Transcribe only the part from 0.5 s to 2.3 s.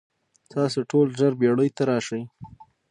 تاسو ټول ژر بیړۍ ته راشئ.